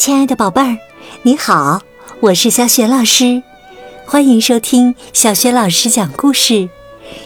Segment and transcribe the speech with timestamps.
[0.00, 0.78] 亲爱的宝贝儿，
[1.24, 1.82] 你好，
[2.20, 3.42] 我是小雪老师，
[4.06, 6.70] 欢迎收听小雪老师讲故事，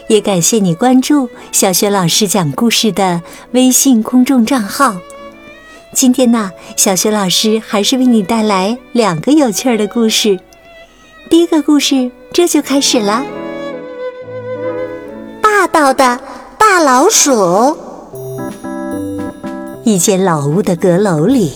[0.09, 4.93] 也感谢你关注小雪老师讲故事的微信公众账号。
[5.93, 10.37] 今天呢，小雪老师还是为你带来两个有趣儿的故事。
[11.29, 13.23] 第一个故事这就开始了，
[15.41, 16.19] 霸道的
[16.59, 17.77] 大老鼠。
[19.85, 21.53] 一间老屋的阁楼里，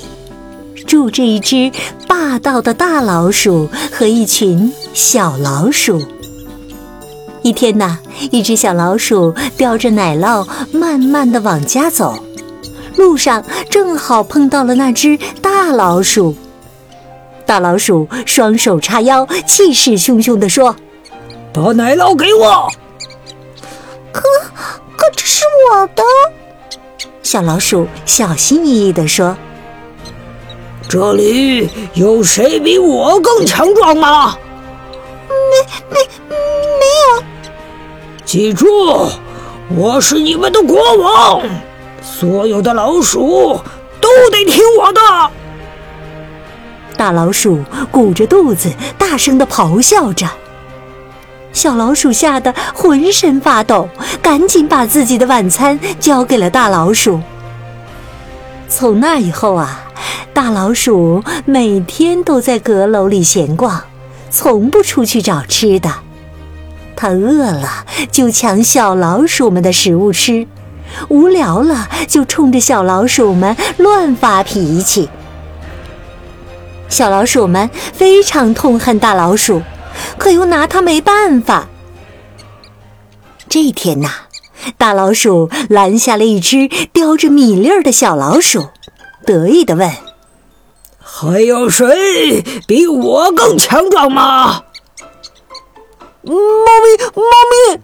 [0.90, 1.72] 住着一只
[2.08, 6.02] 霸道的大老鼠和一群小老鼠。
[7.44, 8.00] 一天呐，
[8.32, 12.18] 一只小老鼠叼着奶酪，慢慢的往家走，
[12.98, 16.36] 路上正好碰到了那只大老鼠。
[17.46, 20.76] 大老鼠双手叉腰，气势汹汹地说
[21.54, 22.68] ：“把奶酪给我！”
[24.12, 24.24] 可
[24.98, 26.02] 可这是我的。
[27.22, 29.38] 小老鼠小心翼翼地说
[30.90, 34.36] ：“这里有谁比我更强壮吗
[35.30, 35.36] ？”“没
[35.88, 35.98] 没
[36.40, 37.24] 没有。
[38.26, 38.66] ”“记住，
[39.70, 41.44] 我是你们的国王，
[42.02, 43.62] 所有的老鼠
[44.02, 45.00] 都得听我的。”
[46.98, 50.28] 大老鼠鼓着肚子，大声的咆哮着。
[51.54, 53.88] 小老鼠吓得浑身发抖，
[54.24, 57.22] 赶紧把自己的晚餐交给了大老鼠。
[58.68, 59.84] 从那以后啊，
[60.42, 63.84] 大老鼠每天都在阁楼里闲逛，
[64.32, 65.94] 从不出去找吃的。
[66.96, 70.48] 它饿了就抢小老鼠们的食物吃，
[71.10, 75.10] 无聊了就冲着小老鼠们乱发脾气。
[76.88, 79.62] 小老鼠们非常痛恨大老鼠。
[80.18, 81.68] 可又拿它没办法。
[83.50, 84.10] 这天呐，
[84.78, 88.70] 大老鼠拦下了一只叼着米粒儿的小老鼠，
[89.26, 89.92] 得意地问
[91.22, 94.64] ：“还有谁比我更强壮吗？”
[96.24, 97.82] 猫咪，猫咪！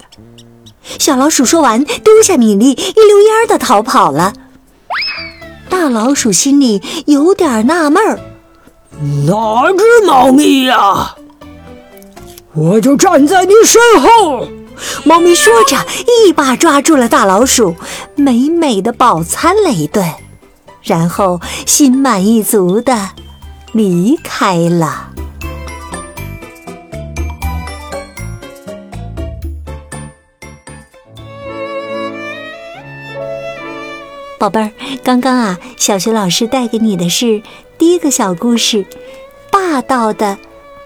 [0.98, 4.32] 小老鼠说完，丢下米粒，一溜烟的逃跑了。
[5.68, 8.20] 大老鼠心里有点纳闷儿：
[9.28, 11.16] 哪只猫咪呀？
[12.54, 14.48] 我就站在你身后，
[15.04, 15.76] 猫咪说着，
[16.26, 17.76] 一把抓住了大老鼠，
[18.16, 20.10] 美美的饱餐了一顿，
[20.84, 23.10] 然后心满意足的
[23.76, 25.10] 离开了。
[34.40, 34.72] 宝贝儿，
[35.04, 37.44] 刚刚啊，小学老师带给你的是
[37.78, 38.86] 第一个小故事，
[39.52, 40.38] 霸道的。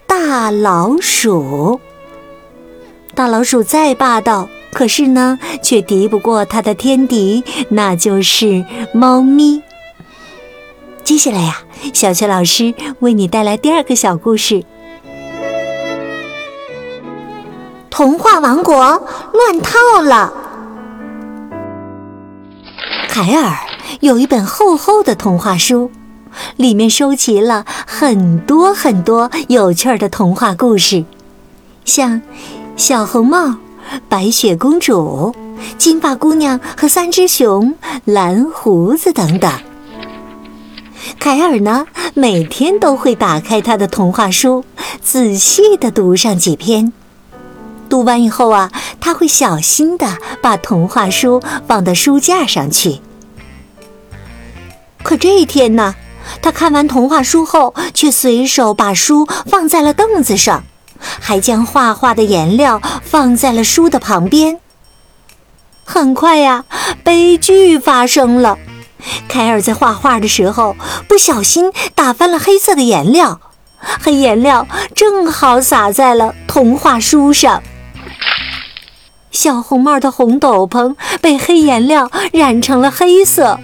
[0.07, 1.79] 大老鼠，
[3.13, 9.61] 大老鼠再霸道，可是呢，却敌不过它的天敌，那就是猫咪。
[11.03, 11.61] 接下来呀，
[11.93, 14.63] 小雪老师为你带来第二个小故事：
[17.89, 18.75] 童话王国
[19.33, 20.33] 乱套了。
[23.07, 23.57] 凯尔
[24.01, 25.91] 有一本厚厚的童话书。
[26.57, 31.03] 里面收集了很多很多有趣的童话故事，
[31.85, 32.21] 像
[32.77, 33.55] 小红帽、
[34.07, 35.33] 白雪公主、
[35.77, 37.73] 金发姑娘和三只熊、
[38.05, 39.51] 蓝胡子等等。
[41.19, 44.65] 凯尔呢，每天都会打开他的童话书，
[45.01, 46.91] 仔细的读上几篇。
[47.89, 52.99] 读完以后啊，他会小心的把童话书放到书架上去。
[55.01, 55.95] 可这一天呢？
[56.41, 60.63] 他看完童话书后，却随手把书放在了凳子上，
[60.99, 64.59] 还将画画的颜料放在了书的旁边。
[65.83, 66.65] 很快呀，
[67.03, 68.59] 悲剧发生了。
[69.27, 70.75] 凯尔在画画的时候
[71.07, 73.39] 不小心打翻了黑色的颜料，
[73.79, 77.61] 黑颜料正好洒在了童话书上。
[79.31, 83.59] 小红帽的红斗篷被黑颜料染成了黑色。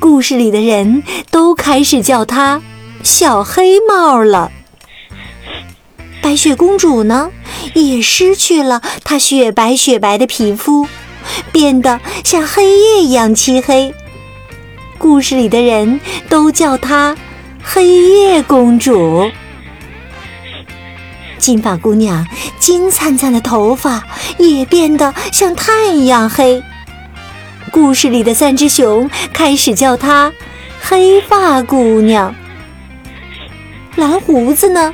[0.00, 2.62] 故事里的人都开始叫他
[3.02, 4.50] 小黑帽了。
[6.20, 7.30] 白雪公主呢，
[7.74, 10.86] 也失去了她雪白雪白的皮肤，
[11.52, 13.94] 变得像黑夜一样漆黑。
[14.98, 17.16] 故事里的人都叫她
[17.62, 19.30] 黑夜公主。
[21.38, 22.26] 金发姑娘
[22.58, 24.04] 金灿灿的头发
[24.38, 26.62] 也变得像炭一样黑。
[27.70, 30.32] 故事里的三只熊开始叫她
[30.82, 32.34] “黑发姑娘”。
[33.96, 34.92] 蓝胡子呢？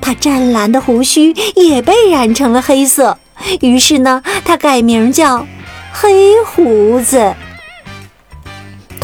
[0.00, 3.18] 他湛蓝的胡须也被染成了黑色，
[3.60, 5.46] 于是呢，他改名叫
[5.92, 7.34] “黑胡子”。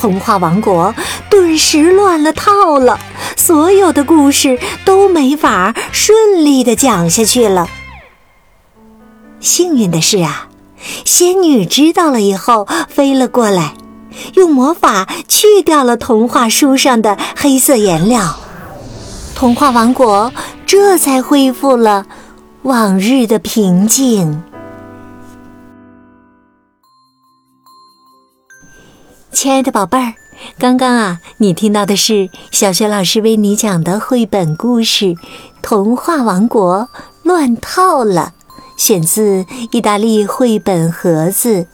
[0.03, 0.93] 童话王国
[1.31, 2.99] 顿时乱了套了，
[3.37, 7.69] 所有的故事都没法顺利的讲下去了。
[9.39, 10.49] 幸运的是啊，
[11.05, 13.75] 仙女知道了以后飞了过来，
[14.35, 18.41] 用魔法去掉了童话书上的黑色颜料，
[19.37, 20.33] 童话王国
[20.67, 22.07] 这才恢复了
[22.63, 24.43] 往日的平静。
[29.33, 30.15] 亲爱的宝贝儿，
[30.59, 35.07] 刚刚啊，你听到的是小学老师为你讲的绘本故事
[35.63, 36.89] 《童话王国
[37.23, 38.35] 乱套了》，
[38.77, 41.67] 选自意大利绘本盒子。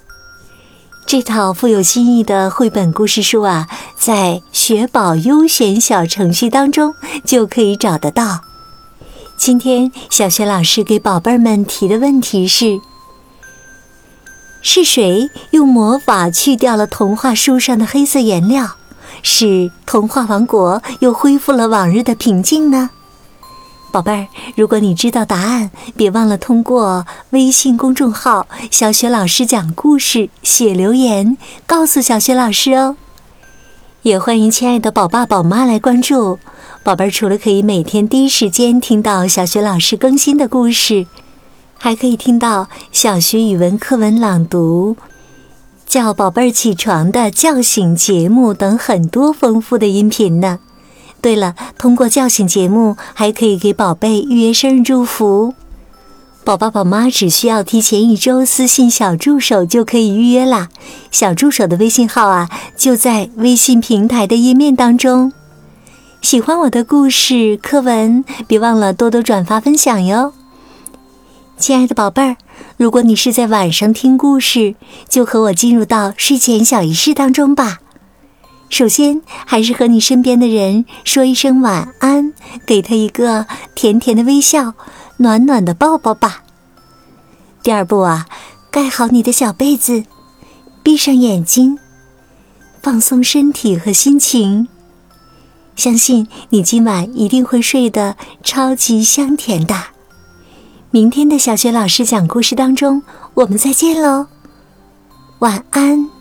[1.04, 3.66] 这套富有新意的绘本故事书啊，
[3.98, 6.94] 在学宝优选小程序当中
[7.24, 8.40] 就可以找得到。
[9.36, 12.80] 今天小学老师给宝贝们提的问题是。
[14.70, 18.72] 是谁用魔法去掉了童话书上的黑色颜料，
[19.22, 22.90] 使童话王国又恢复了往日的平静呢？
[23.90, 24.26] 宝贝儿，
[24.56, 32.96] 如果你知道答案，别忘了通过微信公众号“小雪老师讲故事”写留言告诉小雪老师哦。
[34.02, 36.38] 也欢迎亲爱的宝爸宝妈来关注
[36.84, 41.06] 宝贝儿，除了可以每天第一时间听到小雪老师更新的故事。
[41.78, 44.96] 还可以听到小学语文课文朗读、
[45.86, 50.58] 叫宝贝儿起床的叫醒节目等很多丰富的音频呢。
[51.20, 55.54] 对了，通过叫醒节目还可以给宝贝预约生日祝福，
[56.44, 60.68] 宝爸宝妈只需要提前一周私信小助手就可以预约啦。
[61.10, 65.32] 小助手的微信号啊就在微信平台的页面当中。
[66.20, 70.32] 喜欢我的故事课文，别忘了多多转发分享哟。
[71.58, 72.36] 亲爱的宝贝儿，
[72.76, 74.76] 如果你是在晚上听故事，
[75.08, 77.78] 就和我进入到睡前小仪式当中吧。
[78.70, 82.32] 首先，还是和你身边的人说一声晚安，
[82.64, 84.74] 给他一个甜甜的微笑，
[85.16, 86.44] 暖暖的抱抱吧。
[87.62, 88.26] 第二步啊，
[88.70, 90.04] 盖好你的小被子，
[90.84, 91.76] 闭上眼睛，
[92.80, 94.68] 放松身体和心情，
[95.74, 99.97] 相信你今晚一定会睡得超级香甜的。
[100.90, 103.02] 明天的小学老师讲故事当中，
[103.34, 104.26] 我们再见喽，
[105.40, 106.17] 晚安。